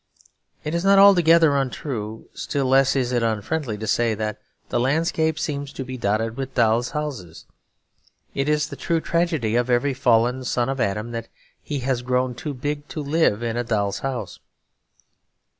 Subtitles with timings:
[0.63, 4.39] It is not altogether untrue, still less is it unfriendly, to say that
[4.69, 7.45] the landscape seems to be dotted with dolls' houses.
[8.33, 11.27] It is the true tragedy of every fallen son of Adam that
[11.61, 14.39] he has grown too big to live in a doll's house.